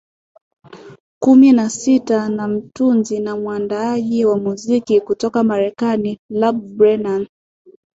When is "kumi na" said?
1.19-1.69